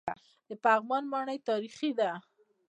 [0.49, 2.09] د پغمان ماڼۍ تاریخي ده